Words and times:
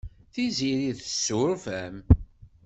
Tiziri 0.33 0.91
tessuref-am. 0.99 1.97